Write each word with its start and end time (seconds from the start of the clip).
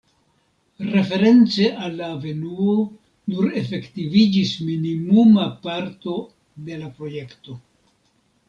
Reference 0.93 1.67
al 1.87 1.99
la 1.99 2.07
avenuo, 2.13 2.73
nur 3.33 3.47
efektiviĝis 3.61 4.55
minimuma 4.71 5.47
parto 5.69 6.19
de 6.71 6.81
la 6.83 6.91
projekto. 7.01 7.61